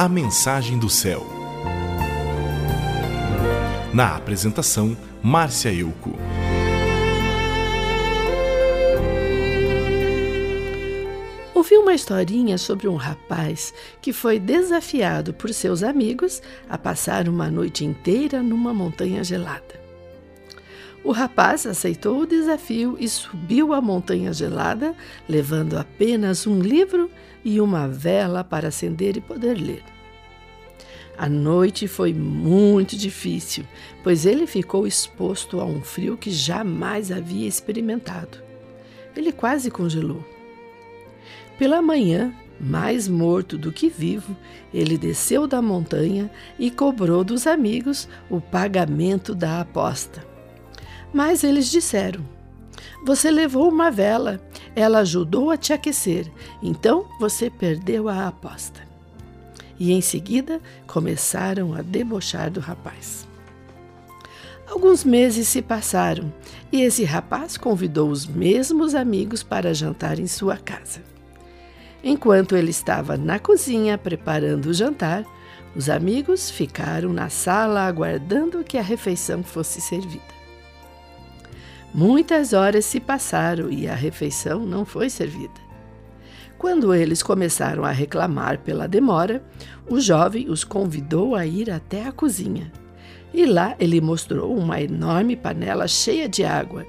A 0.00 0.08
Mensagem 0.08 0.78
do 0.78 0.88
Céu. 0.88 1.26
Na 3.92 4.14
apresentação, 4.14 4.96
Márcia 5.20 5.72
Euco. 5.72 6.12
Ouvi 11.52 11.76
uma 11.78 11.92
historinha 11.92 12.56
sobre 12.58 12.86
um 12.86 12.94
rapaz 12.94 13.74
que 14.00 14.12
foi 14.12 14.38
desafiado 14.38 15.34
por 15.34 15.52
seus 15.52 15.82
amigos 15.82 16.40
a 16.68 16.78
passar 16.78 17.28
uma 17.28 17.50
noite 17.50 17.84
inteira 17.84 18.40
numa 18.40 18.72
montanha 18.72 19.24
gelada. 19.24 19.87
O 21.04 21.12
rapaz 21.12 21.66
aceitou 21.66 22.20
o 22.20 22.26
desafio 22.26 22.96
e 22.98 23.08
subiu 23.08 23.72
a 23.72 23.80
montanha 23.80 24.32
gelada, 24.32 24.94
levando 25.28 25.78
apenas 25.78 26.46
um 26.46 26.60
livro 26.60 27.10
e 27.44 27.60
uma 27.60 27.88
vela 27.88 28.42
para 28.42 28.68
acender 28.68 29.16
e 29.16 29.20
poder 29.20 29.54
ler. 29.54 29.82
A 31.16 31.28
noite 31.28 31.88
foi 31.88 32.12
muito 32.12 32.96
difícil, 32.96 33.64
pois 34.04 34.24
ele 34.24 34.46
ficou 34.46 34.86
exposto 34.86 35.60
a 35.60 35.64
um 35.64 35.82
frio 35.82 36.16
que 36.16 36.30
jamais 36.30 37.10
havia 37.10 37.48
experimentado. 37.48 38.38
Ele 39.16 39.32
quase 39.32 39.70
congelou. 39.70 40.24
Pela 41.58 41.82
manhã, 41.82 42.32
mais 42.60 43.08
morto 43.08 43.58
do 43.58 43.72
que 43.72 43.88
vivo, 43.88 44.36
ele 44.72 44.96
desceu 44.96 45.46
da 45.48 45.60
montanha 45.60 46.30
e 46.56 46.70
cobrou 46.70 47.24
dos 47.24 47.48
amigos 47.48 48.08
o 48.30 48.40
pagamento 48.40 49.34
da 49.34 49.60
aposta. 49.60 50.37
Mas 51.12 51.42
eles 51.42 51.70
disseram: 51.70 52.24
Você 53.04 53.30
levou 53.30 53.68
uma 53.68 53.90
vela, 53.90 54.40
ela 54.74 55.00
ajudou 55.00 55.50
a 55.50 55.56
te 55.56 55.72
aquecer, 55.72 56.30
então 56.62 57.06
você 57.18 57.50
perdeu 57.50 58.08
a 58.08 58.28
aposta. 58.28 58.86
E 59.78 59.92
em 59.92 60.00
seguida 60.00 60.60
começaram 60.86 61.74
a 61.74 61.82
debochar 61.82 62.50
do 62.50 62.60
rapaz. 62.60 63.28
Alguns 64.68 65.02
meses 65.02 65.48
se 65.48 65.62
passaram 65.62 66.30
e 66.70 66.82
esse 66.82 67.02
rapaz 67.02 67.56
convidou 67.56 68.10
os 68.10 68.26
mesmos 68.26 68.94
amigos 68.94 69.42
para 69.42 69.72
jantar 69.72 70.18
em 70.18 70.26
sua 70.26 70.58
casa. 70.58 71.00
Enquanto 72.04 72.54
ele 72.54 72.70
estava 72.70 73.16
na 73.16 73.38
cozinha 73.38 73.96
preparando 73.96 74.66
o 74.66 74.74
jantar, 74.74 75.24
os 75.74 75.88
amigos 75.88 76.50
ficaram 76.50 77.12
na 77.12 77.30
sala 77.30 77.86
aguardando 77.86 78.62
que 78.62 78.76
a 78.76 78.82
refeição 78.82 79.42
fosse 79.42 79.80
servida. 79.80 80.37
Muitas 81.94 82.52
horas 82.52 82.84
se 82.84 83.00
passaram 83.00 83.70
e 83.70 83.88
a 83.88 83.94
refeição 83.94 84.66
não 84.66 84.84
foi 84.84 85.08
servida. 85.08 85.68
Quando 86.58 86.92
eles 86.92 87.22
começaram 87.22 87.84
a 87.84 87.90
reclamar 87.90 88.58
pela 88.58 88.88
demora, 88.88 89.42
o 89.88 90.00
jovem 90.00 90.50
os 90.50 90.64
convidou 90.64 91.34
a 91.34 91.46
ir 91.46 91.70
até 91.70 92.04
a 92.04 92.12
cozinha. 92.12 92.72
E 93.32 93.46
lá 93.46 93.76
ele 93.78 94.00
mostrou 94.00 94.56
uma 94.56 94.80
enorme 94.80 95.36
panela 95.36 95.86
cheia 95.86 96.28
de 96.28 96.44
água 96.44 96.84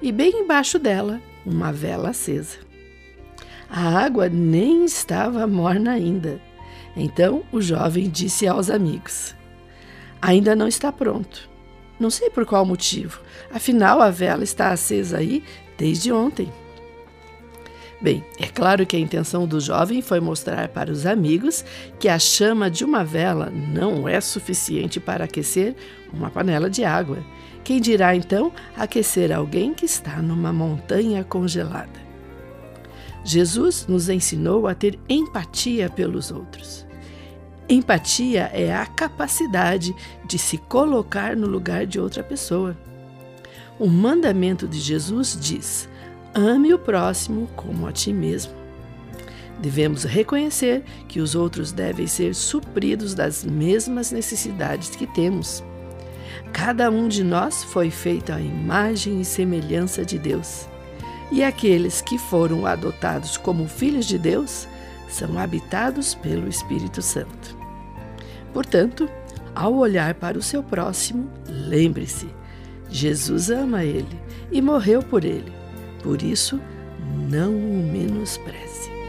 e, 0.00 0.10
bem 0.10 0.40
embaixo 0.40 0.78
dela, 0.78 1.20
uma 1.46 1.72
vela 1.72 2.10
acesa. 2.10 2.58
A 3.70 4.04
água 4.04 4.28
nem 4.28 4.84
estava 4.84 5.46
morna 5.46 5.92
ainda. 5.92 6.40
Então 6.96 7.42
o 7.52 7.60
jovem 7.60 8.10
disse 8.10 8.46
aos 8.46 8.68
amigos: 8.68 9.34
Ainda 10.20 10.54
não 10.56 10.66
está 10.66 10.90
pronto. 10.90 11.48
Não 12.02 12.10
sei 12.10 12.28
por 12.30 12.44
qual 12.44 12.66
motivo, 12.66 13.20
afinal 13.54 14.02
a 14.02 14.10
vela 14.10 14.42
está 14.42 14.72
acesa 14.72 15.18
aí 15.18 15.44
desde 15.78 16.10
ontem. 16.12 16.52
Bem, 18.00 18.24
é 18.40 18.48
claro 18.48 18.84
que 18.84 18.96
a 18.96 18.98
intenção 18.98 19.46
do 19.46 19.60
jovem 19.60 20.02
foi 20.02 20.18
mostrar 20.18 20.66
para 20.70 20.90
os 20.90 21.06
amigos 21.06 21.64
que 22.00 22.08
a 22.08 22.18
chama 22.18 22.68
de 22.68 22.84
uma 22.84 23.04
vela 23.04 23.50
não 23.50 24.08
é 24.08 24.20
suficiente 24.20 24.98
para 24.98 25.26
aquecer 25.26 25.76
uma 26.12 26.28
panela 26.28 26.68
de 26.68 26.82
água. 26.82 27.18
Quem 27.62 27.80
dirá 27.80 28.16
então 28.16 28.52
aquecer 28.76 29.30
alguém 29.30 29.72
que 29.72 29.86
está 29.86 30.20
numa 30.20 30.52
montanha 30.52 31.22
congelada? 31.22 32.02
Jesus 33.24 33.86
nos 33.86 34.08
ensinou 34.08 34.66
a 34.66 34.74
ter 34.74 34.98
empatia 35.08 35.88
pelos 35.88 36.32
outros. 36.32 36.84
Empatia 37.72 38.50
é 38.52 38.70
a 38.70 38.84
capacidade 38.84 39.96
de 40.26 40.38
se 40.38 40.58
colocar 40.58 41.34
no 41.34 41.46
lugar 41.46 41.86
de 41.86 41.98
outra 41.98 42.22
pessoa. 42.22 42.76
O 43.78 43.88
mandamento 43.88 44.68
de 44.68 44.78
Jesus 44.78 45.38
diz: 45.40 45.88
ame 46.34 46.74
o 46.74 46.78
próximo 46.78 47.48
como 47.56 47.86
a 47.86 47.92
ti 47.92 48.12
mesmo. 48.12 48.52
Devemos 49.58 50.04
reconhecer 50.04 50.84
que 51.08 51.18
os 51.18 51.34
outros 51.34 51.72
devem 51.72 52.06
ser 52.06 52.34
supridos 52.34 53.14
das 53.14 53.42
mesmas 53.42 54.12
necessidades 54.12 54.90
que 54.90 55.06
temos. 55.06 55.64
Cada 56.52 56.90
um 56.90 57.08
de 57.08 57.24
nós 57.24 57.64
foi 57.64 57.90
feito 57.90 58.34
à 58.34 58.38
imagem 58.38 59.18
e 59.18 59.24
semelhança 59.24 60.04
de 60.04 60.18
Deus 60.18 60.68
e 61.30 61.42
aqueles 61.42 62.02
que 62.02 62.18
foram 62.18 62.66
adotados 62.66 63.38
como 63.38 63.66
filhos 63.66 64.04
de 64.04 64.18
Deus 64.18 64.68
são 65.08 65.38
habitados 65.38 66.14
pelo 66.14 66.46
Espírito 66.46 67.00
Santo. 67.00 67.61
Portanto, 68.52 69.08
ao 69.54 69.74
olhar 69.74 70.14
para 70.14 70.38
o 70.38 70.42
seu 70.42 70.62
próximo, 70.62 71.30
lembre-se: 71.48 72.28
Jesus 72.88 73.50
ama 73.50 73.84
ele 73.84 74.20
e 74.50 74.60
morreu 74.60 75.02
por 75.02 75.24
ele. 75.24 75.52
Por 76.02 76.22
isso, 76.22 76.60
não 77.30 77.54
o 77.54 77.90
menospreze. 77.92 79.01